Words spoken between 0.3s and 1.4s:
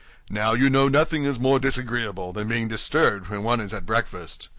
Now, you know nothing is